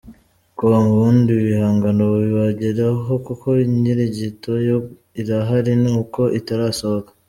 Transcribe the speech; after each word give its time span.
com, 0.57 0.83
ubundi 0.93 1.29
ibihangano 1.39 2.03
bibagereho 2.23 3.09
kuko 3.27 3.47
Inkirigito 3.65 4.51
yo 4.67 4.77
irahari 5.21 5.71
ni 5.81 5.89
uko 6.01 6.21
itarasohoka. 6.39 7.11